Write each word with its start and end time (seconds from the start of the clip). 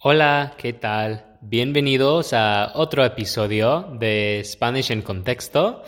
Hola, 0.00 0.56
¿qué 0.58 0.74
tal? 0.74 1.38
Bienvenidos 1.40 2.34
a 2.34 2.72
otro 2.74 3.02
episodio 3.02 3.88
de 3.98 4.42
Spanish 4.44 4.90
en 4.90 5.00
Contexto, 5.00 5.84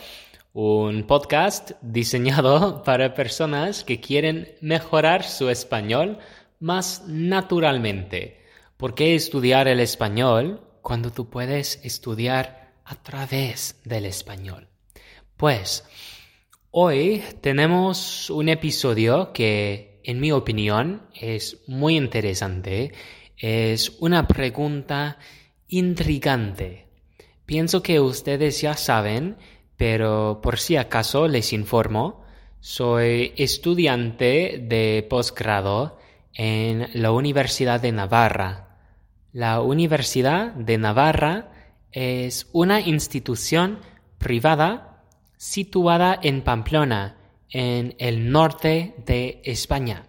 un 0.51 1.03
podcast 1.03 1.73
diseñado 1.83 2.81
para 2.85 3.13
personas 3.13 3.83
que 3.83 3.99
quieren 3.99 4.55
mejorar 4.61 5.23
su 5.23 5.49
español 5.49 6.17
más 6.59 7.03
naturalmente. 7.05 8.41
¿Por 8.77 8.95
qué 8.95 9.13
estudiar 9.13 9.67
el 9.67 9.79
español 9.79 10.59
cuando 10.81 11.11
tú 11.11 11.29
puedes 11.29 11.79
estudiar 11.85 12.73
a 12.85 12.95
través 12.95 13.79
del 13.85 14.07
español? 14.07 14.69
Pues 15.37 15.85
hoy 16.71 17.23
tenemos 17.41 18.31
un 18.31 18.49
episodio 18.49 19.33
que, 19.33 20.01
en 20.03 20.19
mi 20.19 20.31
opinión, 20.31 21.03
es 21.13 21.61
muy 21.67 21.95
interesante 21.95 22.91
es 23.39 23.97
una 23.99 24.27
pregunta 24.27 25.17
intrigante. 25.67 26.87
Pienso 27.45 27.81
que 27.81 27.99
ustedes 27.99 28.61
ya 28.61 28.75
saben, 28.75 29.37
pero 29.77 30.41
por 30.43 30.59
si 30.59 30.75
acaso 30.75 31.27
les 31.27 31.53
informo, 31.53 32.23
soy 32.59 33.33
estudiante 33.37 34.63
de 34.67 35.07
posgrado 35.09 35.97
en 36.33 36.89
la 36.93 37.11
Universidad 37.11 37.79
de 37.79 37.93
Navarra. 37.93 38.77
La 39.31 39.61
Universidad 39.61 40.53
de 40.53 40.77
Navarra 40.77 41.51
es 41.91 42.49
una 42.51 42.81
institución 42.81 43.79
privada 44.17 45.05
situada 45.37 46.19
en 46.21 46.41
Pamplona, 46.41 47.15
en 47.49 47.95
el 47.97 48.31
norte 48.31 48.93
de 49.05 49.41
España. 49.45 50.08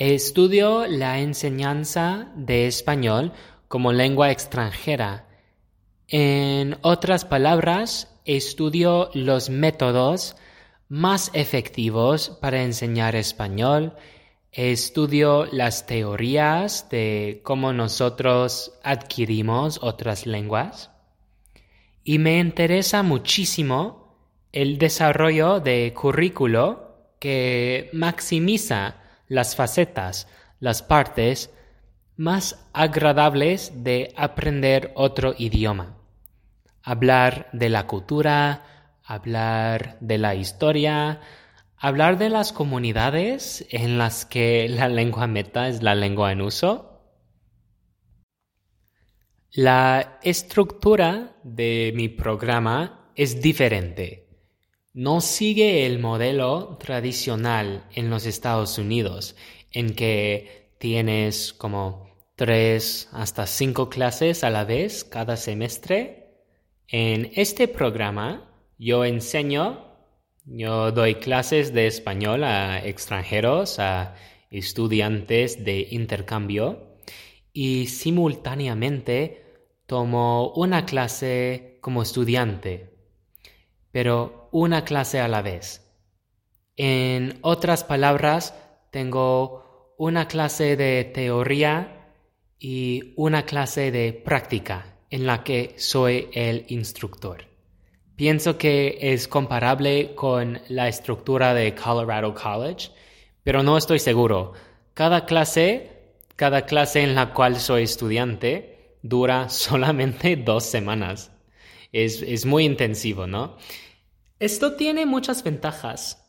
Estudio 0.00 0.86
la 0.86 1.18
enseñanza 1.18 2.28
de 2.36 2.68
español 2.68 3.32
como 3.66 3.92
lengua 3.92 4.30
extranjera. 4.30 5.26
En 6.06 6.78
otras 6.82 7.24
palabras, 7.24 8.16
estudio 8.24 9.10
los 9.12 9.50
métodos 9.50 10.36
más 10.88 11.32
efectivos 11.34 12.30
para 12.40 12.62
enseñar 12.62 13.16
español, 13.16 13.96
estudio 14.52 15.46
las 15.46 15.86
teorías 15.86 16.88
de 16.90 17.40
cómo 17.42 17.72
nosotros 17.72 18.78
adquirimos 18.84 19.80
otras 19.82 20.26
lenguas 20.26 20.92
y 22.04 22.20
me 22.20 22.38
interesa 22.38 23.02
muchísimo 23.02 24.14
el 24.52 24.78
desarrollo 24.78 25.58
de 25.58 25.92
currículo 25.92 27.16
que 27.18 27.90
maximiza 27.92 29.07
las 29.28 29.54
facetas, 29.56 30.26
las 30.58 30.82
partes 30.82 31.50
más 32.16 32.68
agradables 32.72 33.84
de 33.84 34.12
aprender 34.16 34.92
otro 34.96 35.34
idioma. 35.38 35.96
Hablar 36.82 37.48
de 37.52 37.68
la 37.68 37.86
cultura, 37.86 38.98
hablar 39.04 39.98
de 40.00 40.18
la 40.18 40.34
historia, 40.34 41.20
hablar 41.76 42.18
de 42.18 42.28
las 42.28 42.52
comunidades 42.52 43.66
en 43.70 43.98
las 43.98 44.26
que 44.26 44.68
la 44.68 44.88
lengua 44.88 45.26
meta 45.26 45.68
es 45.68 45.82
la 45.82 45.94
lengua 45.94 46.32
en 46.32 46.42
uso. 46.42 47.02
La 49.50 50.18
estructura 50.22 51.36
de 51.44 51.92
mi 51.94 52.08
programa 52.08 53.10
es 53.14 53.40
diferente 53.40 54.27
no 54.98 55.20
sigue 55.20 55.86
el 55.86 56.00
modelo 56.00 56.76
tradicional 56.80 57.84
en 57.94 58.10
los 58.10 58.26
Estados 58.26 58.78
Unidos, 58.78 59.36
en 59.70 59.94
que 59.94 60.72
tienes 60.78 61.52
como 61.52 62.10
tres 62.34 63.08
hasta 63.12 63.46
cinco 63.46 63.90
clases 63.90 64.42
a 64.42 64.50
la 64.50 64.64
vez 64.64 65.04
cada 65.04 65.36
semestre. 65.36 66.42
En 66.88 67.30
este 67.36 67.68
programa 67.68 68.50
yo 68.76 69.04
enseño, 69.04 69.84
yo 70.44 70.90
doy 70.90 71.14
clases 71.14 71.72
de 71.72 71.86
español 71.86 72.42
a 72.42 72.84
extranjeros, 72.84 73.78
a 73.78 74.16
estudiantes 74.50 75.64
de 75.64 75.86
intercambio 75.92 76.96
y 77.52 77.86
simultáneamente 77.86 79.44
tomo 79.86 80.52
una 80.56 80.86
clase 80.86 81.78
como 81.82 82.02
estudiante 82.02 82.97
pero 83.92 84.48
una 84.52 84.84
clase 84.84 85.20
a 85.20 85.28
la 85.28 85.42
vez. 85.42 85.84
En 86.76 87.38
otras 87.42 87.84
palabras, 87.84 88.54
tengo 88.90 89.94
una 89.98 90.28
clase 90.28 90.76
de 90.76 91.04
teoría 91.04 92.12
y 92.58 93.14
una 93.16 93.44
clase 93.44 93.90
de 93.90 94.12
práctica 94.12 94.98
en 95.10 95.26
la 95.26 95.42
que 95.42 95.74
soy 95.76 96.28
el 96.32 96.66
instructor. 96.68 97.46
Pienso 98.16 98.58
que 98.58 98.98
es 99.00 99.28
comparable 99.28 100.14
con 100.14 100.60
la 100.68 100.88
estructura 100.88 101.54
de 101.54 101.74
Colorado 101.74 102.34
College, 102.34 102.90
pero 103.42 103.62
no 103.62 103.76
estoy 103.78 103.98
seguro. 103.98 104.52
Cada 104.94 105.24
clase, 105.24 106.14
cada 106.36 106.66
clase 106.66 107.02
en 107.02 107.14
la 107.14 107.32
cual 107.32 107.56
soy 107.56 107.84
estudiante, 107.84 108.96
dura 109.02 109.48
solamente 109.48 110.36
dos 110.36 110.64
semanas 110.64 111.30
es, 111.92 112.46
muy 112.46 112.64
intensivo, 112.64 113.26
¿no? 113.26 113.56
Esto 114.38 114.74
tiene 114.74 115.06
muchas 115.06 115.42
ventajas. 115.42 116.24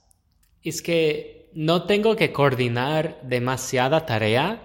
Es 0.64 0.82
que 0.82 1.50
no 1.54 1.84
tengo 1.84 2.16
que 2.16 2.32
coordinar 2.32 3.20
demasiada 3.24 4.06
tarea. 4.06 4.62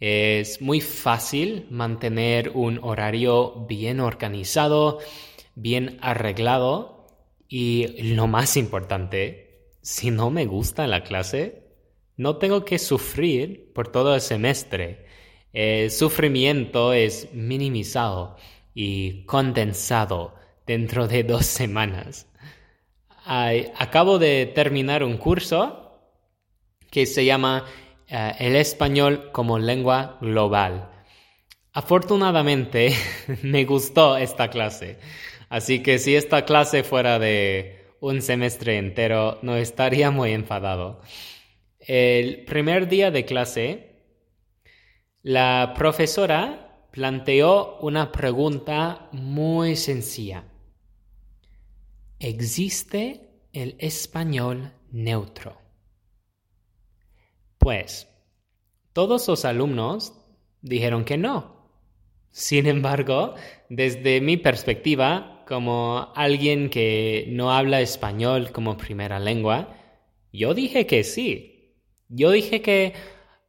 Es 0.00 0.60
muy 0.60 0.80
fácil 0.80 1.66
mantener 1.70 2.50
un 2.50 2.78
horario 2.82 3.66
bien 3.66 4.00
organizado, 4.00 4.98
bien 5.54 5.98
arreglado. 6.00 7.06
Y 7.48 8.14
lo 8.14 8.26
más 8.26 8.56
importante, 8.56 9.68
si 9.82 10.10
no 10.10 10.30
me 10.30 10.46
gusta 10.46 10.86
la 10.86 11.02
clase, 11.02 11.62
no 12.16 12.36
tengo 12.36 12.64
que 12.64 12.78
sufrir 12.78 13.72
por 13.74 13.88
todo 13.88 14.14
el 14.14 14.20
semestre. 14.20 15.06
El 15.52 15.90
sufrimiento 15.90 16.92
es 16.92 17.32
minimizado 17.32 18.36
y 18.74 19.24
condensado 19.24 20.34
dentro 20.66 21.06
de 21.08 21.22
dos 21.22 21.46
semanas. 21.46 22.26
acabo 23.24 24.18
de 24.18 24.46
terminar 24.46 25.02
un 25.02 25.16
curso 25.16 25.84
que 26.90 27.06
se 27.06 27.24
llama 27.24 27.64
eh, 28.08 28.32
El 28.38 28.56
español 28.56 29.30
como 29.32 29.58
lengua 29.58 30.18
global. 30.20 30.90
Afortunadamente 31.72 32.92
me 33.42 33.64
gustó 33.64 34.16
esta 34.16 34.48
clase, 34.50 34.98
así 35.48 35.82
que 35.82 35.98
si 35.98 36.14
esta 36.14 36.44
clase 36.44 36.84
fuera 36.84 37.18
de 37.18 37.84
un 38.00 38.20
semestre 38.22 38.76
entero 38.78 39.38
no 39.42 39.56
estaría 39.56 40.10
muy 40.10 40.32
enfadado. 40.32 41.00
El 41.80 42.44
primer 42.44 42.88
día 42.88 43.10
de 43.10 43.24
clase, 43.24 43.94
la 45.22 45.74
profesora 45.76 46.63
planteó 46.94 47.76
una 47.80 48.12
pregunta 48.12 49.08
muy 49.10 49.74
sencilla. 49.74 50.44
¿Existe 52.20 53.48
el 53.52 53.74
español 53.80 54.70
neutro? 54.92 55.58
Pues, 57.58 58.06
todos 58.92 59.26
los 59.26 59.44
alumnos 59.44 60.12
dijeron 60.62 61.04
que 61.04 61.16
no. 61.16 61.68
Sin 62.30 62.68
embargo, 62.68 63.34
desde 63.68 64.20
mi 64.20 64.36
perspectiva, 64.36 65.42
como 65.48 66.12
alguien 66.14 66.70
que 66.70 67.26
no 67.30 67.50
habla 67.50 67.80
español 67.80 68.52
como 68.52 68.76
primera 68.76 69.18
lengua, 69.18 69.76
yo 70.32 70.54
dije 70.54 70.86
que 70.86 71.02
sí. 71.02 71.74
Yo 72.08 72.30
dije 72.30 72.62
que, 72.62 72.92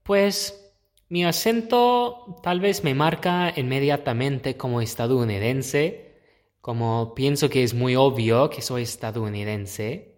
pues, 0.01 0.64
mi 1.07 1.23
acento 1.23 2.39
tal 2.41 2.59
vez 2.59 2.83
me 2.83 2.95
marca 2.95 3.53
inmediatamente 3.55 4.57
como 4.57 4.81
estadounidense, 4.81 6.15
como 6.61 7.13
pienso 7.13 7.49
que 7.49 7.63
es 7.63 7.73
muy 7.73 7.95
obvio 7.95 8.49
que 8.49 8.61
soy 8.61 8.83
estadounidense. 8.83 10.15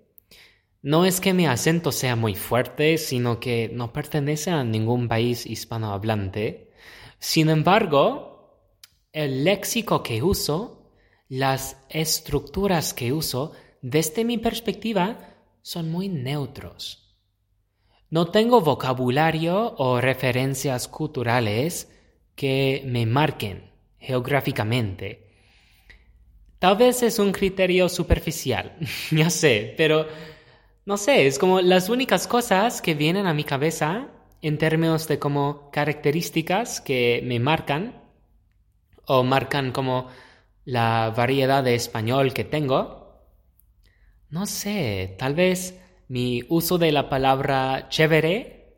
No 0.81 1.05
es 1.05 1.19
que 1.19 1.33
mi 1.33 1.45
acento 1.45 1.91
sea 1.91 2.15
muy 2.15 2.35
fuerte, 2.35 2.97
sino 2.97 3.39
que 3.39 3.69
no 3.73 3.91
pertenece 3.91 4.51
a 4.51 4.63
ningún 4.63 5.09
país 5.09 5.45
hispanohablante. 5.45 6.71
Sin 7.19 7.49
embargo, 7.49 8.71
el 9.11 9.43
léxico 9.43 10.03
que 10.03 10.23
uso, 10.23 10.93
las 11.27 11.83
estructuras 11.89 12.93
que 12.93 13.11
uso, 13.11 13.51
desde 13.81 14.23
mi 14.23 14.37
perspectiva, 14.37 15.35
son 15.61 15.91
muy 15.91 16.07
neutros. 16.07 17.06
No 18.09 18.27
tengo 18.27 18.61
vocabulario 18.61 19.75
o 19.77 19.99
referencias 19.99 20.87
culturales 20.87 21.91
que 22.35 22.83
me 22.85 23.05
marquen 23.05 23.69
geográficamente. 23.99 25.27
Tal 26.59 26.77
vez 26.77 27.03
es 27.03 27.19
un 27.19 27.31
criterio 27.33 27.89
superficial, 27.89 28.77
ya 29.11 29.29
sé, 29.29 29.73
pero 29.77 30.07
no 30.85 30.95
sé, 30.97 31.27
es 31.27 31.37
como 31.37 31.59
las 31.59 31.89
únicas 31.89 32.27
cosas 32.27 32.81
que 32.81 32.93
vienen 32.95 33.27
a 33.27 33.33
mi 33.33 33.43
cabeza 33.43 34.07
en 34.41 34.57
términos 34.57 35.07
de 35.07 35.19
como 35.19 35.69
características 35.71 36.79
que 36.79 37.21
me 37.25 37.39
marcan 37.39 38.01
o 39.05 39.23
marcan 39.23 39.71
como 39.71 40.07
la 40.63 41.13
variedad 41.15 41.63
de 41.63 41.75
español 41.75 42.33
que 42.33 42.45
tengo. 42.45 43.21
No 44.29 44.45
sé, 44.45 45.15
tal 45.19 45.35
vez 45.35 45.79
mi 46.07 46.43
uso 46.49 46.77
de 46.77 46.91
la 46.91 47.09
palabra 47.09 47.87
chévere 47.89 48.75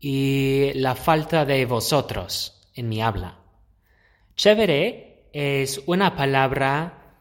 y 0.00 0.72
la 0.74 0.94
falta 0.94 1.44
de 1.44 1.64
vosotros 1.64 2.70
en 2.74 2.88
mi 2.88 3.00
habla. 3.00 3.38
Chévere 4.34 5.28
es 5.32 5.82
una 5.86 6.16
palabra 6.16 7.18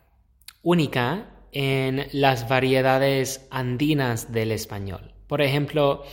única 0.61 1.31
en 1.51 2.07
las 2.11 2.49
variedades 2.49 3.47
andinas 3.51 4.33
del 4.33 4.51
español. 4.51 5.13
Por 5.27 5.41
ejemplo, 5.41 6.03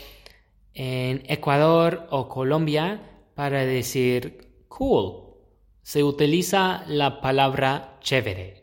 en 0.75 1.23
Ecuador 1.27 2.07
o 2.11 2.29
Colombia, 2.29 3.03
para 3.35 3.65
decir 3.67 4.65
cool, 4.69 5.35
se 5.83 6.05
utiliza 6.05 6.85
la 6.87 7.21
palabra 7.21 7.99
chévere. 8.01 8.63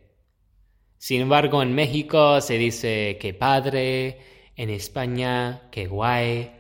Sin 0.98 1.21
embargo, 1.21 1.62
en 1.62 1.74
México 1.74 2.39
se 2.42 2.57
dice 2.57 3.18
que 3.19 3.33
padre, 3.33 4.19
en 4.60 4.70
España 4.70 5.70
que 5.72 5.88
guay, 5.88 6.52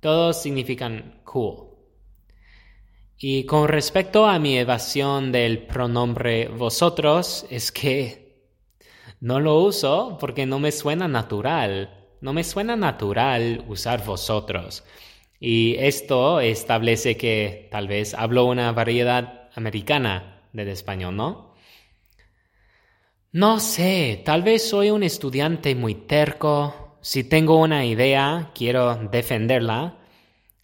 todos 0.00 0.42
significan 0.42 1.22
cool. 1.24 1.68
Y 3.16 3.44
con 3.44 3.68
respecto 3.68 4.26
a 4.26 4.38
mi 4.38 4.58
evasión 4.58 5.32
del 5.32 5.66
pronombre 5.66 6.48
vosotros, 6.48 7.46
es 7.48 7.72
que 7.72 8.50
no 9.20 9.40
lo 9.40 9.60
uso 9.60 10.18
porque 10.20 10.44
no 10.44 10.58
me 10.58 10.72
suena 10.72 11.08
natural. 11.08 12.10
No 12.20 12.34
me 12.34 12.44
suena 12.44 12.76
natural 12.76 13.64
usar 13.66 14.04
vosotros. 14.04 14.84
Y 15.40 15.76
esto 15.78 16.40
establece 16.40 17.16
que 17.16 17.68
tal 17.70 17.88
vez 17.88 18.12
hablo 18.12 18.44
una 18.44 18.72
variedad 18.72 19.48
americana 19.54 20.42
del 20.52 20.68
español, 20.68 21.16
¿no? 21.16 21.54
No 23.32 23.58
sé, 23.58 24.20
tal 24.22 24.42
vez 24.42 24.68
soy 24.68 24.90
un 24.90 25.02
estudiante 25.02 25.74
muy 25.74 25.94
terco. 25.94 26.87
Si 27.00 27.24
tengo 27.24 27.60
una 27.60 27.84
idea, 27.84 28.50
quiero 28.54 28.94
defenderla. 28.96 29.98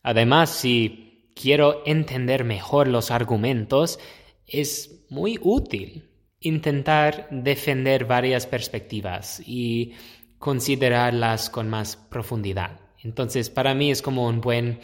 Además, 0.02 0.50
si 0.50 1.30
quiero 1.34 1.82
entender 1.86 2.44
mejor 2.44 2.88
los 2.88 3.10
argumentos, 3.10 3.98
es 4.46 5.06
muy 5.10 5.38
útil 5.40 6.10
intentar 6.40 7.28
defender 7.30 8.04
varias 8.04 8.46
perspectivas 8.46 9.40
y 9.46 9.92
considerarlas 10.38 11.48
con 11.48 11.70
más 11.70 11.96
profundidad. 11.96 12.80
Entonces, 13.02 13.48
para 13.48 13.74
mí 13.74 13.90
es 13.90 14.02
como 14.02 14.26
un 14.26 14.40
buen 14.40 14.80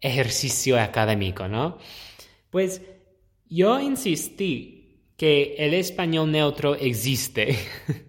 ejercicio 0.00 0.80
académico, 0.80 1.48
¿no? 1.48 1.78
Pues 2.50 2.82
yo 3.48 3.80
insistí 3.80 5.00
que 5.16 5.54
el 5.58 5.74
español 5.74 6.32
neutro 6.32 6.74
existe 6.74 7.56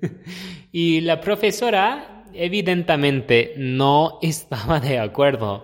y 0.72 1.02
la 1.02 1.20
profesora 1.22 2.13
evidentemente 2.36 3.54
no 3.58 4.20
estaba 4.22 4.80
de 4.80 5.00
acuerdo. 5.00 5.64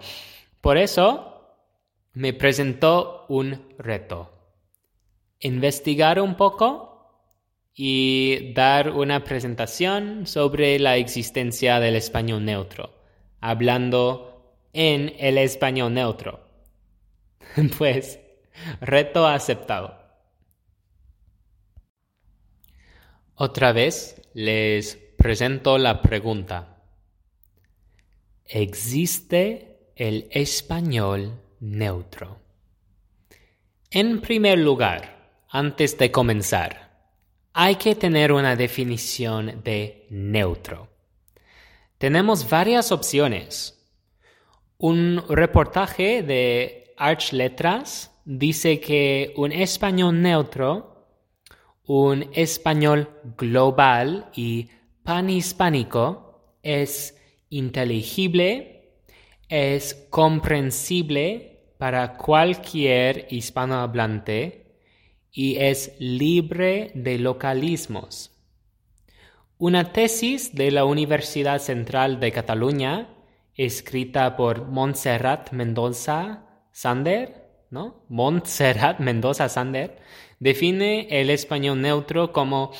Por 0.61 0.77
eso 0.77 1.29
me 2.13 2.33
presentó 2.33 3.25
un 3.29 3.75
reto. 3.77 4.31
Investigar 5.39 6.19
un 6.19 6.35
poco 6.35 6.89
y 7.73 8.51
dar 8.53 8.89
una 8.91 9.23
presentación 9.23 10.27
sobre 10.27 10.79
la 10.79 10.97
existencia 10.97 11.79
del 11.79 11.95
español 11.95 12.43
neutro, 12.43 12.93
hablando 13.39 14.57
en 14.73 15.13
el 15.17 15.37
español 15.37 15.93
neutro. 15.93 16.45
pues, 17.77 18.19
reto 18.81 19.25
aceptado. 19.25 19.97
Otra 23.35 23.71
vez 23.71 24.21
les 24.33 25.08
presento 25.19 25.77
la 25.77 26.01
pregunta. 26.01 26.81
¿Existe 28.45 29.91
el 29.95 30.29
español 30.31 31.39
neutro? 31.59 32.39
En 33.91 34.21
primer 34.21 34.59
lugar, 34.59 35.43
antes 35.49 35.97
de 35.97 36.09
comenzar, 36.09 37.11
hay 37.51 37.75
que 37.75 37.95
tener 37.95 38.31
una 38.31 38.55
definición 38.55 39.61
de 39.61 40.07
neutro. 40.09 40.87
Tenemos 41.97 42.49
varias 42.49 42.93
opciones. 42.93 43.77
Un 44.77 45.21
reportaje 45.27 46.23
de 46.23 46.93
Arch 46.97 47.33
Letras 47.33 48.11
dice 48.23 48.79
que 48.79 49.33
un 49.35 49.51
español 49.51 50.21
neutro, 50.21 51.09
un 51.83 52.29
español 52.33 53.09
global 53.37 54.29
y 54.33 54.69
panhispánico 55.03 56.57
es 56.63 57.17
inteligible, 57.49 58.93
es 59.47 60.07
comprensible 60.09 61.73
para 61.77 62.17
cualquier 62.17 63.27
hispanohablante 63.29 64.75
y 65.31 65.57
es 65.57 65.93
libre 65.99 66.91
de 66.93 67.17
localismos. 67.17 68.31
Una 69.57 69.91
tesis 69.91 70.55
de 70.55 70.71
la 70.71 70.85
Universidad 70.85 71.59
Central 71.59 72.19
de 72.19 72.31
Cataluña, 72.31 73.09
escrita 73.55 74.37
por 74.37 74.67
Montserrat 74.67 75.51
Mendoza 75.51 76.45
Sander, 76.71 77.49
¿no? 77.69 78.05
Montserrat 78.07 78.99
Mendoza 78.99 79.49
Sander, 79.49 79.99
define 80.39 81.07
el 81.09 81.29
español 81.29 81.81
neutro 81.81 82.31
como 82.31 82.71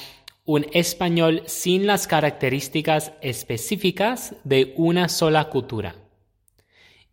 un 0.49 0.65
español 0.73 1.43
sin 1.45 1.85
las 1.85 2.07
características 2.07 3.13
específicas 3.21 4.33
de 4.43 4.73
una 4.77 5.07
sola 5.07 5.47
cultura. 5.47 5.95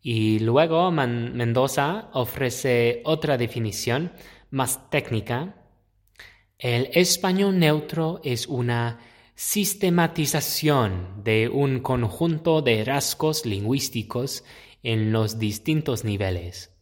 Y 0.00 0.38
luego 0.38 0.90
Mendoza 0.90 2.08
ofrece 2.14 3.02
otra 3.04 3.36
definición 3.36 4.10
más 4.48 4.88
técnica, 4.88 5.54
el 6.58 6.88
español 6.94 7.58
neutro 7.58 8.22
es 8.24 8.46
una 8.46 9.00
sistematización 9.34 11.22
de 11.22 11.50
un 11.50 11.80
conjunto 11.80 12.62
de 12.62 12.84
rasgos 12.84 13.44
lingüísticos 13.44 14.44
en 14.82 15.12
los 15.12 15.38
distintos 15.38 16.04
niveles. 16.04 16.74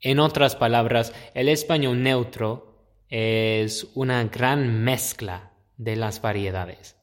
En 0.00 0.18
otras 0.18 0.56
palabras, 0.56 1.12
el 1.34 1.50
español 1.50 2.02
neutro 2.02 2.86
es 3.10 3.86
una 3.94 4.24
gran 4.24 4.82
mezcla 4.82 5.49
de 5.80 5.96
las 5.96 6.20
variedades. 6.20 6.96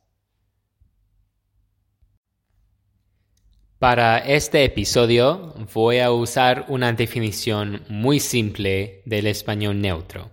Para 3.79 4.19
este 4.19 4.63
episodio 4.63 5.55
voy 5.73 5.97
a 5.99 6.11
usar 6.11 6.65
una 6.67 6.93
definición 6.93 7.83
muy 7.89 8.19
simple 8.19 9.01
del 9.05 9.25
español 9.25 9.81
neutro. 9.81 10.29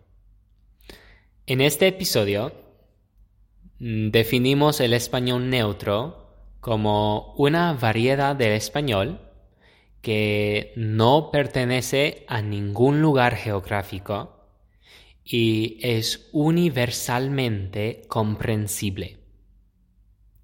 En 1.46 1.62
este 1.62 1.88
episodio 1.88 2.52
mm, 3.78 4.10
definimos 4.10 4.80
el 4.80 4.92
español 4.92 5.48
neutro 5.48 6.26
como 6.60 7.34
una 7.38 7.72
variedad 7.72 8.36
del 8.36 8.52
español 8.52 9.20
que 10.02 10.74
no 10.76 11.30
pertenece 11.30 12.26
a 12.28 12.42
ningún 12.42 13.00
lugar 13.00 13.36
geográfico 13.36 14.33
y 15.24 15.78
es 15.82 16.28
universalmente 16.32 18.02
comprensible 18.08 19.24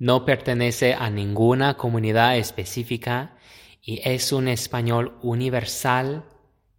no 0.00 0.24
pertenece 0.24 0.94
a 0.94 1.10
ninguna 1.10 1.76
comunidad 1.76 2.38
específica 2.38 3.36
y 3.82 4.00
es 4.02 4.32
un 4.32 4.48
español 4.48 5.18
universal 5.22 6.24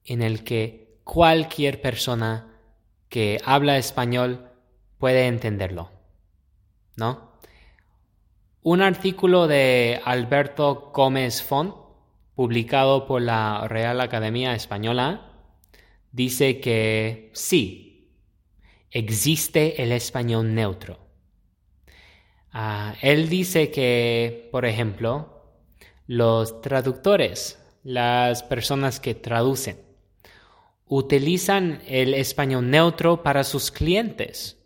en 0.03 0.23
el 0.23 0.43
que 0.43 0.97
cualquier 1.03 1.81
persona 1.81 2.47
que 3.09 3.39
habla 3.45 3.77
español 3.77 4.49
puede 4.97 5.27
entenderlo. 5.27 5.91
¿No? 6.95 7.31
Un 8.63 8.81
artículo 8.81 9.47
de 9.47 10.01
Alberto 10.03 10.91
Gómez 10.91 11.43
Font, 11.43 11.75
publicado 12.33 13.05
por 13.05 13.21
la 13.21 13.67
Real 13.67 14.01
Academia 14.01 14.55
Española, 14.55 15.29
dice 16.11 16.59
que 16.59 17.29
sí, 17.33 17.90
existe 18.91 19.81
el 19.81 19.91
español 19.91 20.53
neutro 20.53 21.11
Ah, 22.53 22.95
él 23.01 23.29
dice 23.29 23.71
que, 23.71 24.49
por 24.51 24.65
ejemplo, 24.65 25.41
los 26.05 26.61
traductores, 26.61 27.59
las 27.83 28.43
personas 28.43 28.99
que 28.99 29.15
traducen, 29.15 29.77
utilizan 30.85 31.81
el 31.87 32.13
español 32.13 32.69
neutro 32.69 33.23
para 33.23 33.45
sus 33.45 33.71
clientes. 33.71 34.57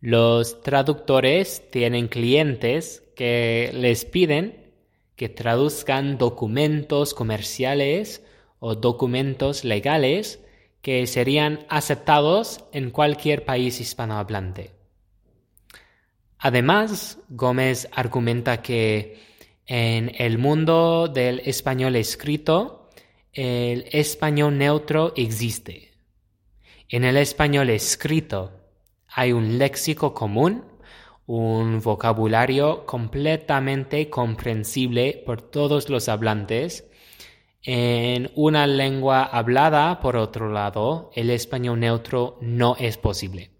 Los 0.00 0.62
traductores 0.62 1.68
tienen 1.72 2.06
clientes 2.06 3.02
que 3.16 3.72
les 3.74 4.04
piden 4.04 4.72
que 5.16 5.28
traduzcan 5.28 6.18
documentos 6.18 7.12
comerciales 7.12 8.22
o 8.60 8.76
documentos 8.76 9.64
legales 9.64 10.38
que 10.88 11.06
serían 11.06 11.66
aceptados 11.68 12.64
en 12.72 12.90
cualquier 12.90 13.44
país 13.44 13.78
hispanohablante. 13.78 14.70
Además, 16.38 17.18
Gómez 17.28 17.90
argumenta 17.92 18.62
que 18.62 19.20
en 19.66 20.10
el 20.16 20.38
mundo 20.38 21.08
del 21.08 21.40
español 21.40 21.94
escrito, 21.94 22.88
el 23.34 23.84
español 23.92 24.56
neutro 24.56 25.12
existe. 25.14 25.92
En 26.88 27.04
el 27.04 27.18
español 27.18 27.68
escrito 27.68 28.52
hay 29.08 29.32
un 29.32 29.58
léxico 29.58 30.14
común, 30.14 30.64
un 31.26 31.82
vocabulario 31.82 32.86
completamente 32.86 34.08
comprensible 34.08 35.22
por 35.26 35.42
todos 35.42 35.90
los 35.90 36.08
hablantes. 36.08 36.87
En 37.62 38.30
una 38.36 38.66
lengua 38.66 39.24
hablada, 39.24 40.00
por 40.00 40.16
otro 40.16 40.48
lado, 40.48 41.10
el 41.14 41.30
español 41.30 41.80
neutro 41.80 42.38
no 42.40 42.76
es 42.78 42.96
posible. 42.96 43.50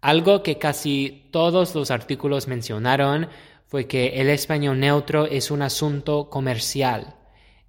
Algo 0.00 0.42
que 0.42 0.58
casi 0.58 1.28
todos 1.32 1.74
los 1.74 1.90
artículos 1.90 2.48
mencionaron 2.48 3.28
fue 3.66 3.86
que 3.86 4.20
el 4.20 4.28
español 4.28 4.78
neutro 4.78 5.26
es 5.26 5.50
un 5.50 5.62
asunto 5.62 6.28
comercial. 6.28 7.16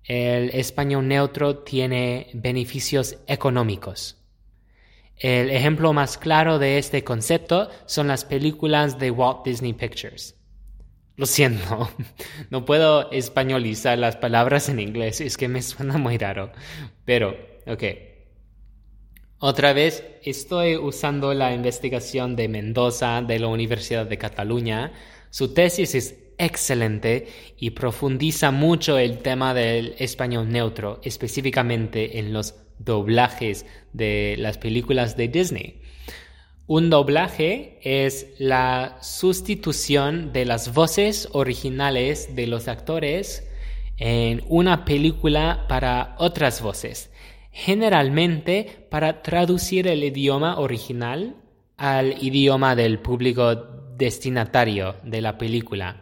El 0.03 0.49
español 0.49 1.07
neutro 1.07 1.59
tiene 1.59 2.29
beneficios 2.33 3.17
económicos. 3.27 4.17
El 5.15 5.49
ejemplo 5.49 5.93
más 5.93 6.17
claro 6.17 6.59
de 6.59 6.77
este 6.77 7.03
concepto 7.03 7.69
son 7.85 8.07
las 8.07 8.25
películas 8.25 8.99
de 8.99 9.11
Walt 9.11 9.45
Disney 9.45 9.73
Pictures. 9.73 10.35
Lo 11.15 11.25
siento, 11.25 11.89
no 12.49 12.65
puedo 12.65 13.11
españolizar 13.11 13.97
las 13.99 14.15
palabras 14.15 14.69
en 14.69 14.79
inglés, 14.79 15.21
es 15.21 15.37
que 15.37 15.47
me 15.47 15.61
suena 15.61 15.97
muy 15.97 16.17
raro. 16.17 16.51
Pero, 17.05 17.35
ok. 17.67 17.83
Otra 19.37 19.73
vez 19.73 20.03
estoy 20.23 20.77
usando 20.77 21.33
la 21.33 21.53
investigación 21.53 22.35
de 22.35 22.47
Mendoza 22.47 23.21
de 23.21 23.39
la 23.39 23.47
Universidad 23.47 24.05
de 24.05 24.17
Cataluña. 24.17 24.93
Su 25.29 25.53
tesis 25.53 25.95
es 25.95 26.15
excelente 26.37 27.27
y 27.57 27.71
profundiza 27.71 28.51
mucho 28.51 28.97
el 28.97 29.19
tema 29.19 29.53
del 29.53 29.95
español 29.99 30.49
neutro, 30.49 30.99
específicamente 31.03 32.19
en 32.19 32.33
los 32.33 32.55
doblajes 32.79 33.65
de 33.91 34.35
las 34.39 34.57
películas 34.57 35.15
de 35.17 35.27
Disney. 35.27 35.81
Un 36.65 36.89
doblaje 36.89 37.79
es 37.83 38.27
la 38.39 38.97
sustitución 39.01 40.31
de 40.31 40.45
las 40.45 40.73
voces 40.73 41.27
originales 41.33 42.35
de 42.35 42.47
los 42.47 42.67
actores 42.67 43.47
en 43.97 44.43
una 44.47 44.85
película 44.85 45.65
para 45.67 46.15
otras 46.17 46.61
voces 46.61 47.11
generalmente 47.53 48.87
para 48.89 49.21
traducir 49.21 49.87
el 49.87 50.03
idioma 50.03 50.57
original 50.57 51.35
al 51.77 52.21
idioma 52.21 52.75
del 52.75 52.99
público 52.99 53.55
destinatario 53.95 54.95
de 55.03 55.21
la 55.21 55.37
película. 55.37 56.01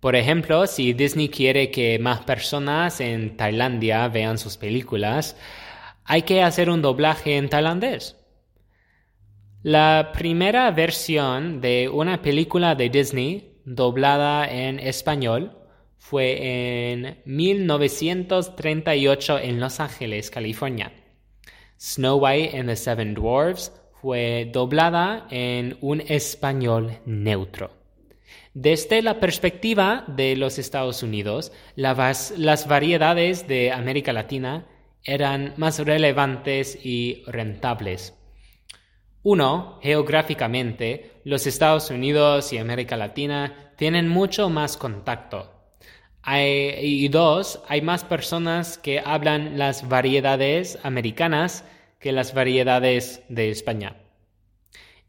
Por 0.00 0.16
ejemplo, 0.16 0.66
si 0.66 0.92
Disney 0.92 1.28
quiere 1.28 1.70
que 1.70 1.98
más 2.00 2.20
personas 2.20 3.00
en 3.00 3.36
Tailandia 3.36 4.08
vean 4.08 4.36
sus 4.38 4.56
películas, 4.56 5.36
hay 6.04 6.22
que 6.22 6.42
hacer 6.42 6.68
un 6.70 6.82
doblaje 6.82 7.36
en 7.36 7.48
tailandés. 7.48 8.16
La 9.62 10.12
primera 10.14 10.70
versión 10.70 11.60
de 11.60 11.90
una 11.90 12.22
película 12.22 12.74
de 12.74 12.88
Disney 12.88 13.58
doblada 13.66 14.50
en 14.50 14.78
español 14.78 15.58
fue 15.98 16.92
en 16.92 17.18
1938 17.26 19.38
en 19.38 19.60
Los 19.60 19.78
Ángeles, 19.78 20.30
California. 20.30 20.94
Snow 21.78 22.16
White 22.16 22.58
and 22.58 22.70
the 22.70 22.76
Seven 22.76 23.12
Dwarfs 23.12 23.70
fue 24.00 24.48
doblada 24.50 25.26
en 25.30 25.76
un 25.82 26.00
español 26.00 26.98
neutro. 27.04 27.70
Desde 28.54 29.02
la 29.02 29.20
perspectiva 29.20 30.06
de 30.08 30.36
los 30.36 30.58
Estados 30.58 31.02
Unidos, 31.02 31.52
las 31.76 32.66
variedades 32.66 33.46
de 33.46 33.72
América 33.72 34.14
Latina 34.14 34.66
eran 35.04 35.52
más 35.58 35.80
relevantes 35.80 36.78
y 36.82 37.24
rentables. 37.26 38.16
Uno, 39.22 39.78
geográficamente, 39.82 41.20
los 41.24 41.46
Estados 41.46 41.90
Unidos 41.90 42.52
y 42.52 42.58
América 42.58 42.96
Latina 42.96 43.72
tienen 43.76 44.08
mucho 44.08 44.48
más 44.48 44.76
contacto 44.76 45.60
y 46.28 47.08
dos, 47.08 47.62
hay 47.68 47.82
más 47.82 48.04
personas 48.04 48.78
que 48.78 49.00
hablan 49.00 49.58
las 49.58 49.88
variedades 49.88 50.78
americanas 50.82 51.64
que 51.98 52.12
las 52.12 52.34
variedades 52.34 53.22
de 53.28 53.50
España. 53.50 53.96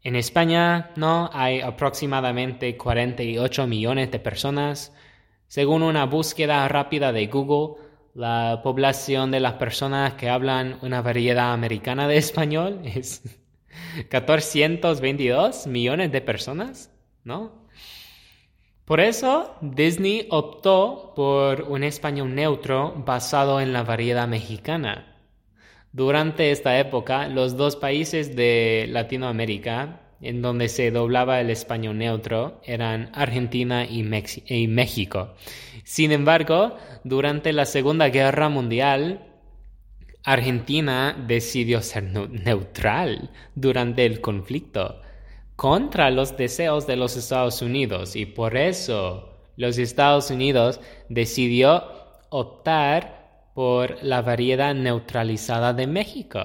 En 0.02 0.16
España 0.16 0.90
no 0.96 1.30
hay 1.32 1.60
aproximadamente 1.60 2.76
48 2.76 3.66
millones 3.66 4.10
de 4.10 4.18
personas. 4.18 4.92
Según 5.46 5.82
una 5.82 6.06
búsqueda 6.06 6.66
rápida 6.66 7.12
de 7.12 7.26
Google, 7.28 7.80
la 8.14 8.60
población 8.64 9.30
de 9.30 9.40
las 9.40 9.54
personas 9.54 10.14
que 10.14 10.28
hablan 10.28 10.78
una 10.82 11.02
variedad 11.02 11.52
americana 11.52 12.08
de 12.08 12.16
español 12.16 12.80
es 12.84 13.22
1422 13.96 15.66
millones 15.66 16.12
de 16.12 16.20
personas, 16.20 16.90
¿no? 17.24 17.62
Por 18.84 19.00
eso, 19.00 19.54
Disney 19.60 20.26
optó 20.30 21.12
por 21.14 21.62
un 21.62 21.84
español 21.84 22.34
neutro 22.34 22.92
basado 23.06 23.60
en 23.60 23.72
la 23.72 23.84
variedad 23.84 24.26
mexicana. 24.26 25.16
Durante 25.92 26.50
esta 26.50 26.78
época, 26.78 27.28
los 27.28 27.56
dos 27.56 27.76
países 27.76 28.34
de 28.34 28.86
Latinoamérica 28.88 30.00
en 30.22 30.40
donde 30.40 30.68
se 30.68 30.90
doblaba 30.90 31.40
el 31.40 31.50
español 31.50 31.98
neutro 31.98 32.60
eran 32.64 33.10
Argentina 33.12 33.84
y, 33.84 34.08
y 34.46 34.68
México. 34.68 35.34
Sin 35.84 36.12
embargo, 36.12 36.76
durante 37.04 37.52
la 37.52 37.66
Segunda 37.66 38.08
Guerra 38.08 38.48
Mundial, 38.48 39.31
Argentina 40.24 41.16
decidió 41.26 41.82
ser 41.82 42.04
neutral 42.04 43.30
durante 43.54 44.06
el 44.06 44.20
conflicto 44.20 45.00
contra 45.56 46.10
los 46.10 46.36
deseos 46.36 46.86
de 46.86 46.96
los 46.96 47.16
Estados 47.16 47.62
Unidos 47.62 48.14
y 48.16 48.26
por 48.26 48.56
eso 48.56 49.28
los 49.56 49.78
Estados 49.78 50.30
Unidos 50.30 50.80
decidió 51.08 51.84
optar 52.30 53.22
por 53.54 54.02
la 54.02 54.22
variedad 54.22 54.74
neutralizada 54.74 55.72
de 55.74 55.86
México. 55.86 56.40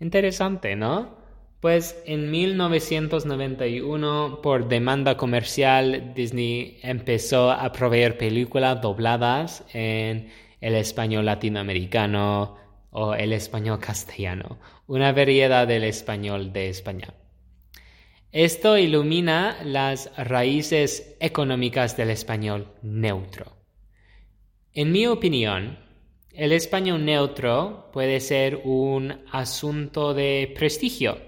Interesante, 0.00 0.76
¿no? 0.76 1.16
Pues 1.60 2.02
en 2.04 2.30
1991, 2.30 4.40
por 4.42 4.68
demanda 4.68 5.16
comercial, 5.16 6.12
Disney 6.14 6.78
empezó 6.82 7.50
a 7.50 7.72
proveer 7.72 8.18
películas 8.18 8.82
dobladas 8.82 9.64
en 9.72 10.28
el 10.64 10.76
español 10.76 11.26
latinoamericano 11.26 12.56
o 12.90 13.14
el 13.14 13.34
español 13.34 13.78
castellano, 13.80 14.58
una 14.86 15.12
variedad 15.12 15.68
del 15.68 15.84
español 15.84 16.54
de 16.54 16.70
España. 16.70 17.12
Esto 18.32 18.78
ilumina 18.78 19.58
las 19.62 20.10
raíces 20.16 21.18
económicas 21.20 21.98
del 21.98 22.08
español 22.08 22.72
neutro. 22.80 23.58
En 24.72 24.90
mi 24.90 25.06
opinión, 25.06 25.78
el 26.32 26.50
español 26.52 27.04
neutro 27.04 27.90
puede 27.92 28.18
ser 28.20 28.62
un 28.64 29.20
asunto 29.32 30.14
de 30.14 30.50
prestigio. 30.56 31.18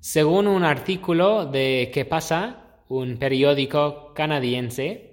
Según 0.00 0.48
un 0.48 0.64
artículo 0.64 1.46
de 1.46 1.90
¿Qué 1.94 2.04
pasa?, 2.04 2.84
un 2.88 3.16
periódico 3.16 4.12
canadiense, 4.14 5.11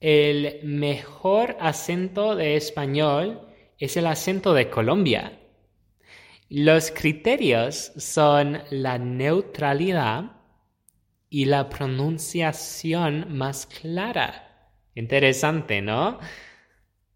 el 0.00 0.60
mejor 0.62 1.56
acento 1.60 2.36
de 2.36 2.56
español 2.56 3.40
es 3.78 3.96
el 3.96 4.06
acento 4.06 4.54
de 4.54 4.70
Colombia. 4.70 5.40
Los 6.48 6.90
criterios 6.90 7.92
son 7.96 8.62
la 8.70 8.98
neutralidad 8.98 10.32
y 11.28 11.44
la 11.44 11.68
pronunciación 11.68 13.36
más 13.36 13.66
clara. 13.66 14.70
Interesante, 14.94 15.82
¿no? 15.82 16.18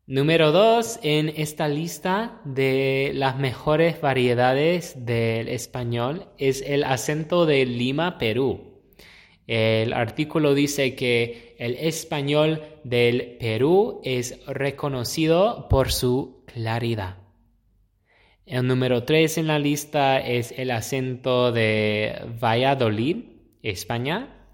Número 0.06 0.52
dos 0.52 0.98
en 1.02 1.30
esta 1.30 1.68
lista 1.68 2.40
de 2.44 3.12
las 3.14 3.38
mejores 3.38 4.00
variedades 4.00 5.06
del 5.06 5.48
español 5.48 6.28
es 6.38 6.60
el 6.60 6.84
acento 6.84 7.46
de 7.46 7.64
Lima, 7.64 8.18
Perú. 8.18 8.71
El 9.46 9.92
artículo 9.92 10.54
dice 10.54 10.94
que 10.94 11.56
el 11.58 11.74
español 11.76 12.62
del 12.84 13.36
Perú 13.40 14.00
es 14.04 14.44
reconocido 14.46 15.68
por 15.68 15.90
su 15.90 16.44
claridad. 16.46 17.18
El 18.46 18.66
número 18.66 19.04
3 19.04 19.38
en 19.38 19.46
la 19.46 19.58
lista 19.58 20.18
es 20.18 20.52
el 20.56 20.70
acento 20.70 21.52
de 21.52 22.20
Valladolid, 22.42 23.24
España. 23.62 24.48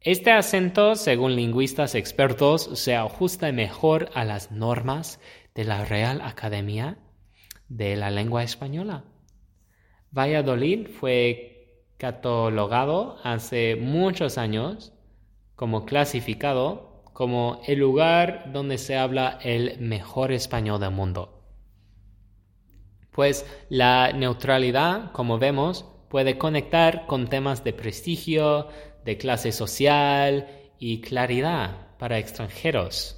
Este 0.00 0.30
acento, 0.30 0.96
según 0.96 1.36
lingüistas 1.36 1.94
expertos, 1.94 2.70
se 2.74 2.94
ajusta 2.94 3.50
mejor 3.52 4.10
a 4.14 4.24
las 4.24 4.50
normas 4.50 5.20
de 5.54 5.64
la 5.64 5.84
Real 5.84 6.20
Academia 6.20 6.98
de 7.68 7.96
la 7.96 8.10
Lengua 8.10 8.42
Española. 8.42 9.04
Valladolid 10.10 10.88
fue 10.88 11.51
catalogado 12.02 13.16
hace 13.22 13.76
muchos 13.76 14.36
años 14.36 14.92
como 15.54 15.86
clasificado 15.86 17.04
como 17.12 17.60
el 17.68 17.78
lugar 17.78 18.50
donde 18.52 18.76
se 18.76 18.96
habla 18.96 19.38
el 19.40 19.78
mejor 19.78 20.32
español 20.32 20.80
del 20.80 20.90
mundo. 20.90 21.44
Pues 23.12 23.46
la 23.68 24.10
neutralidad, 24.12 25.12
como 25.12 25.38
vemos, 25.38 25.84
puede 26.08 26.38
conectar 26.38 27.06
con 27.06 27.28
temas 27.28 27.62
de 27.62 27.72
prestigio, 27.72 28.66
de 29.04 29.16
clase 29.16 29.52
social 29.52 30.48
y 30.80 31.02
claridad 31.02 31.96
para 31.98 32.18
extranjeros. 32.18 33.16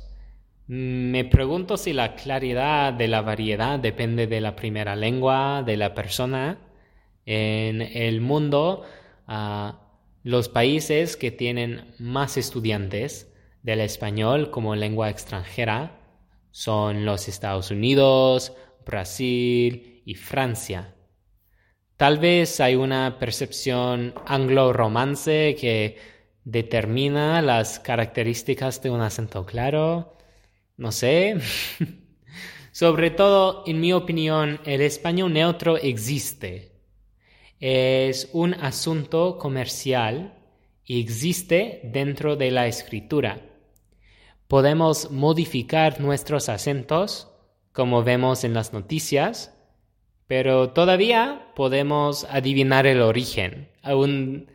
Me 0.67 1.25
pregunto 1.25 1.79
si 1.79 1.95
la 1.95 2.17
claridad 2.17 2.93
de 2.93 3.09
la 3.09 3.23
variedad 3.23 3.79
depende 3.79 4.27
de 4.27 4.43
la 4.43 4.55
primera 4.55 4.95
lengua 4.95 5.63
de 5.65 5.79
la 5.79 5.95
persona. 5.95 6.59
En 7.27 7.81
el 7.81 8.21
mundo, 8.21 8.85
los 10.23 10.49
países 10.49 11.17
que 11.17 11.31
tienen 11.31 11.95
más 11.99 12.37
estudiantes 12.37 13.33
del 13.63 13.81
español 13.81 14.51
como 14.51 14.77
lengua 14.77 15.11
extranjera 15.11 16.01
son 16.51 17.05
los 17.05 17.29
Estados 17.29 17.71
Unidos, 17.71 18.53
Brasil 18.87 20.03
y 20.05 20.15
Francia. 20.15 20.95
Tal 21.97 22.19
vez 22.19 22.61
hay 22.61 22.75
una 22.75 23.19
percepción 23.19 24.15
anglo-romance 24.27 25.57
que 25.59 25.99
determina 26.45 27.41
las 27.41 27.81
características 27.81 28.83
de 28.83 28.91
un 28.91 29.01
acento 29.01 29.47
claro. 29.47 30.19
No 30.77 30.93
sé. 30.93 31.37
Sobre 32.73 33.11
todo, 33.11 33.63
en 33.67 33.81
mi 33.81 33.93
opinión, 33.93 34.61
el 34.65 34.81
español 34.83 35.33
neutro 35.33 35.77
existe. 35.77 36.74
Es 37.67 38.29
un 38.35 38.53
asunto 38.53 39.39
comercial 39.39 40.35
y 40.85 41.01
existe 41.01 41.81
dentro 41.83 42.37
de 42.37 42.51
la 42.51 42.67
escritura. 42.67 43.41
Podemos 44.49 45.11
modificar 45.11 45.99
nuestros 45.99 46.51
acentos, 46.51 47.33
como 47.73 48.03
vemos 48.03 48.45
en 48.45 48.53
las 48.53 48.75
noticias, 48.75 49.57
pero 50.27 50.75
todavía 50.75 51.53
podemos 51.57 52.25
adivinar 52.25 52.87
el 52.87 53.01
origen, 53.01 53.71
aún, 53.81 54.47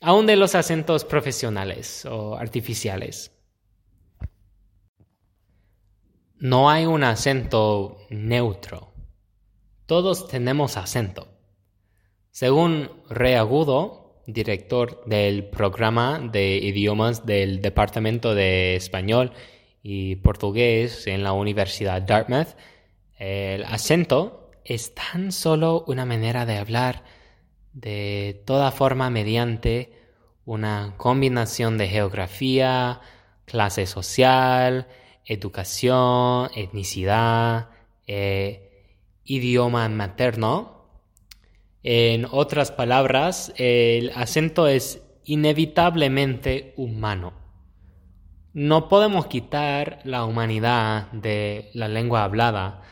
de 0.00 0.34
los 0.34 0.56
acentos 0.56 1.04
profesionales 1.04 2.04
o 2.04 2.34
artificiales. 2.34 3.30
No 6.40 6.68
hay 6.68 6.84
un 6.86 7.04
acento 7.04 7.98
neutro. 8.10 8.92
Todos 9.86 10.26
tenemos 10.26 10.76
acento. 10.76 11.33
Según 12.34 12.90
Reagudo, 13.08 14.16
director 14.26 15.04
del 15.06 15.44
programa 15.44 16.18
de 16.18 16.56
idiomas 16.56 17.24
del 17.24 17.62
Departamento 17.62 18.34
de 18.34 18.74
Español 18.74 19.30
y 19.84 20.16
Portugués 20.16 21.06
en 21.06 21.22
la 21.22 21.32
Universidad 21.32 22.02
Dartmouth, 22.02 22.56
el 23.20 23.62
acento 23.62 24.50
es 24.64 24.96
tan 24.96 25.30
solo 25.30 25.84
una 25.86 26.04
manera 26.06 26.44
de 26.44 26.56
hablar 26.56 27.04
de 27.72 28.42
toda 28.44 28.72
forma 28.72 29.10
mediante 29.10 29.92
una 30.44 30.94
combinación 30.96 31.78
de 31.78 31.86
geografía, 31.86 33.00
clase 33.44 33.86
social, 33.86 34.88
educación, 35.24 36.50
etnicidad, 36.56 37.68
eh, 38.08 38.88
idioma 39.22 39.88
materno. 39.88 40.83
En 41.84 42.26
otras 42.28 42.72
palabras, 42.72 43.52
el 43.56 44.10
acento 44.16 44.66
es 44.66 45.02
inevitablemente 45.24 46.74
humano. 46.76 47.34
No 48.52 48.88
podemos 48.88 49.26
quitar 49.26 50.00
la 50.02 50.24
humanidad 50.24 51.12
de 51.12 51.70
la 51.74 51.86
lengua 51.86 52.24
hablada, 52.24 52.82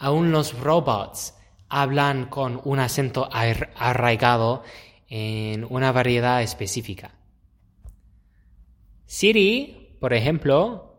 Aún 0.00 0.32
los 0.32 0.58
robots 0.58 1.34
hablan 1.68 2.30
con 2.30 2.58
un 2.64 2.78
acento 2.78 3.28
arraigado 3.30 4.62
en 5.08 5.66
una 5.68 5.92
variedad 5.92 6.40
específica. 6.40 7.14
Siri, 9.04 9.98
por 10.00 10.14
ejemplo, 10.14 10.96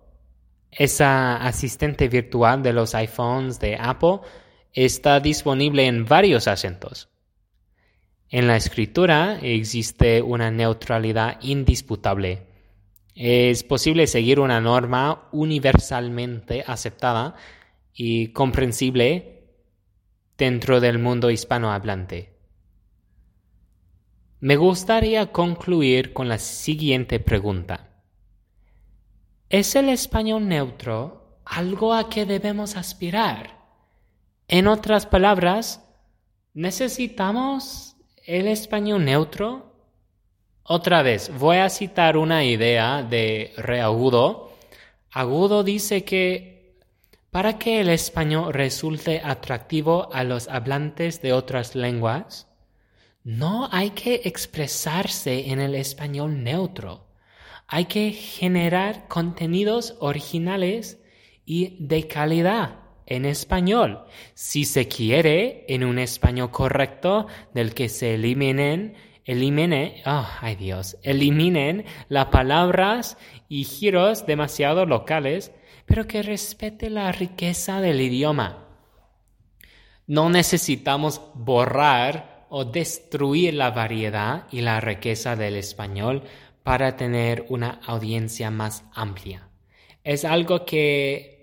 esa 0.70 1.38
asistente 1.38 2.10
virtual 2.10 2.62
de 2.62 2.74
los 2.74 2.94
iPhones 2.94 3.60
de 3.60 3.76
Apple, 3.76 4.20
está 4.72 5.20
disponible 5.20 5.88
en 5.88 6.06
varios 6.06 6.48
acentos. 6.48 7.11
En 8.32 8.48
la 8.48 8.56
escritura 8.56 9.40
existe 9.42 10.22
una 10.22 10.52
neutralidad 10.52 11.38
indisputable. 11.42 12.48
Es 13.14 13.66
posible 13.66 14.08
seguir 14.08 14.40
una 14.40 14.62
norma 14.62 15.28
universalmente 15.34 16.64
aceptada 16.66 17.36
y 17.94 18.30
comprensible 18.30 19.50
dentro 20.38 20.80
del 20.80 20.98
mundo 20.98 21.30
hispanohablante. 21.30 22.38
Me 24.40 24.56
gustaría 24.56 25.34
concluir 25.34 26.14
con 26.14 26.30
la 26.30 26.38
siguiente 26.38 27.20
pregunta. 27.20 28.02
¿Es 29.50 29.76
el 29.76 29.90
español 29.90 30.48
neutro 30.48 31.42
algo 31.44 31.94
a 31.94 32.10
que 32.10 32.26
debemos 32.26 32.78
aspirar? 32.78 33.60
En 34.48 34.68
otras 34.68 35.06
palabras, 35.06 35.86
¿necesitamos 36.54 37.98
el 38.26 38.48
español 38.48 39.06
neutro? 39.06 39.74
Otra 40.64 41.02
vez, 41.02 41.32
voy 41.38 41.58
a 41.58 41.70
citar 41.70 42.18
una 42.18 42.46
idea 42.46 43.04
de 43.04 43.54
Reagudo. 43.58 44.54
Agudo 45.12 45.64
dice 45.64 46.04
que 46.04 46.78
para 47.32 47.58
que 47.58 47.82
el 47.82 47.90
español 47.90 48.54
resulte 48.54 49.22
atractivo 49.24 50.14
a 50.14 50.24
los 50.24 50.48
hablantes 50.48 51.22
de 51.22 51.34
otras 51.34 51.76
lenguas, 51.76 52.48
no 53.24 53.70
hay 53.72 53.92
que 53.92 54.22
expresarse 54.26 55.52
en 55.52 55.60
el 55.60 55.76
español 55.76 56.44
neutro. 56.44 57.08
Hay 57.68 57.86
que 57.86 58.12
generar 58.12 59.08
contenidos 59.08 59.96
originales 60.00 61.00
y 61.46 61.78
de 61.80 62.08
calidad 62.08 62.81
en 63.16 63.26
español, 63.26 64.06
si 64.34 64.66
se 64.66 64.88
quiere, 64.88 65.66
en 65.68 65.84
un 65.84 66.00
español 66.00 66.52
correcto 66.52 67.28
del 67.54 67.74
que 67.74 67.90
se 67.90 68.16
eliminen, 68.16 68.96
elimine, 69.26 70.02
oh, 70.06 70.28
ay 70.42 70.56
Dios, 70.56 70.98
eliminen 71.04 71.86
las 72.10 72.28
palabras 72.28 73.18
y 73.50 73.64
giros 73.66 74.26
demasiado 74.26 74.86
locales 74.86 75.52
pero 75.92 76.08
que 76.08 76.24
respete 76.24 76.90
la 76.90 77.12
riqueza 77.12 77.82
del 77.82 78.00
idioma. 78.00 78.66
No 80.08 80.30
necesitamos 80.30 81.22
borrar 81.34 82.46
o 82.50 82.64
destruir 82.64 83.56
la 83.56 83.72
variedad 83.72 84.48
y 84.52 84.62
la 84.62 84.80
riqueza 84.80 85.36
del 85.36 85.58
español 85.58 86.24
para 86.64 86.96
tener 86.96 87.46
una 87.50 87.82
audiencia 87.86 88.52
más 88.52 88.86
amplia. 88.94 89.50
Es 90.06 90.24
algo 90.24 90.66
que 90.66 91.41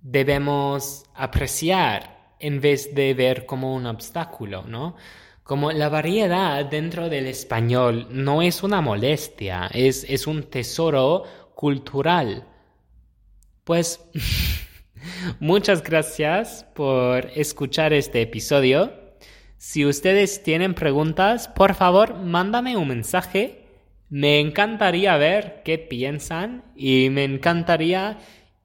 debemos 0.00 1.04
apreciar 1.14 2.34
en 2.40 2.60
vez 2.60 2.94
de 2.94 3.14
ver 3.14 3.46
como 3.46 3.74
un 3.74 3.86
obstáculo, 3.86 4.62
¿no? 4.62 4.96
Como 5.42 5.72
la 5.72 5.88
variedad 5.88 6.64
dentro 6.64 7.08
del 7.08 7.26
español 7.26 8.06
no 8.10 8.42
es 8.42 8.62
una 8.62 8.80
molestia, 8.80 9.68
es, 9.72 10.04
es 10.08 10.26
un 10.26 10.44
tesoro 10.44 11.24
cultural 11.54 12.46
pues 13.68 14.00
muchas 15.40 15.82
gracias 15.82 16.64
por 16.74 17.26
escuchar 17.34 17.92
este 17.92 18.22
episodio. 18.22 18.94
Si 19.58 19.84
ustedes 19.84 20.42
tienen 20.42 20.72
preguntas, 20.72 21.48
por 21.48 21.74
favor, 21.74 22.14
mándame 22.14 22.78
un 22.78 22.88
mensaje. 22.88 23.66
Me 24.08 24.40
encantaría 24.40 25.18
ver 25.18 25.60
qué 25.66 25.76
piensan 25.76 26.64
y 26.74 27.10
me 27.10 27.24
encantaría 27.24 28.16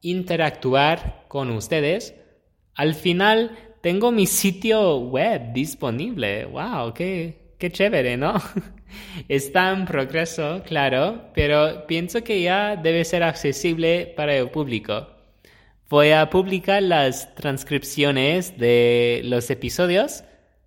interactuar 0.03 1.25
con 1.27 1.49
ustedes. 1.49 2.13
Al 2.75 2.93
final 2.93 3.57
tengo 3.81 4.11
mi 4.11 4.27
sitio 4.27 4.99
web 4.99 5.51
disponible. 5.53 6.45
¡Wow! 6.45 6.93
¡Qué, 6.93 7.55
qué 7.57 7.71
chévere, 7.71 8.15
¿no? 8.15 8.35
Está 9.27 9.71
en 9.71 9.85
progreso, 9.85 10.61
claro, 10.63 11.31
pero 11.33 11.87
pienso 11.87 12.23
que 12.23 12.43
ya 12.43 12.75
debe 12.75 13.03
ser 13.03 13.23
accesible 13.23 14.13
para 14.15 14.35
el 14.35 14.51
público. 14.51 15.07
Voy 15.89 16.11
a 16.11 16.29
publicar 16.29 16.83
las 16.83 17.33
transcripciones 17.35 18.57
de 18.57 19.21
los 19.25 19.49
episodios 19.49 20.23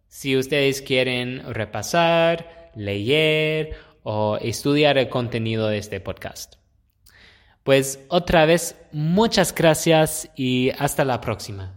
si 0.08 0.36
ustedes 0.36 0.82
quieren 0.82 1.42
repasar, 1.52 2.70
leer 2.74 3.76
o 4.02 4.38
estudiar 4.40 4.98
el 4.98 5.08
contenido 5.08 5.68
de 5.68 5.78
este 5.78 6.00
podcast. 6.00 6.54
Pues 7.66 7.98
otra 8.06 8.46
vez, 8.46 8.76
muchas 8.92 9.52
gracias 9.52 10.30
y 10.36 10.70
hasta 10.78 11.04
la 11.04 11.20
próxima. 11.20 11.74